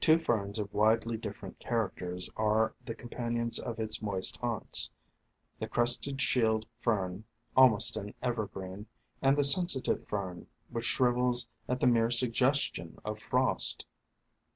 [0.00, 4.88] Two Ferns of widely different characters are the companions of its moist haunts:
[5.58, 7.24] the Crested Shield Fern,
[7.56, 8.86] almost an evergreen,
[9.20, 13.84] and the Sensitive Fern, which shrivels at the mere suggestion of frost.